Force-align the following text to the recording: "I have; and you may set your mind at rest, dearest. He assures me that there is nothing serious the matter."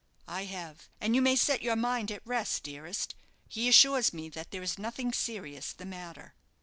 "I 0.27 0.45
have; 0.45 0.89
and 0.99 1.13
you 1.13 1.21
may 1.21 1.35
set 1.35 1.61
your 1.61 1.75
mind 1.75 2.11
at 2.11 2.25
rest, 2.25 2.63
dearest. 2.63 3.13
He 3.47 3.69
assures 3.69 4.11
me 4.13 4.29
that 4.29 4.49
there 4.49 4.63
is 4.63 4.79
nothing 4.79 5.13
serious 5.13 5.73
the 5.73 5.85
matter." 5.85 6.33